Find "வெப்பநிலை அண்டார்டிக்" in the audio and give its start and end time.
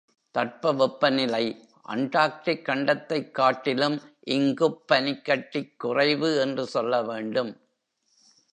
0.73-2.61